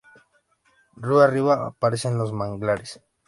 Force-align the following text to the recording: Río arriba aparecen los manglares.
Río 0.95 1.19
arriba 1.21 1.67
aparecen 1.67 2.17
los 2.17 2.33
manglares. 2.33 2.99